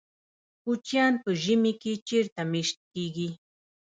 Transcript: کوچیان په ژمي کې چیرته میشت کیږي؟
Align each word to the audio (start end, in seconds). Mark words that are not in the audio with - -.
کوچیان 0.63 1.13
په 1.23 1.29
ژمي 1.41 1.73
کې 1.81 1.91
چیرته 2.07 2.41
میشت 2.51 2.77
کیږي؟ 2.93 3.29